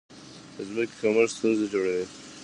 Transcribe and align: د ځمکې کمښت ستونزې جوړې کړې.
د 0.55 0.57
ځمکې 0.69 0.95
کمښت 1.01 1.33
ستونزې 1.37 1.65
جوړې 1.73 1.91
کړې. 1.95 2.03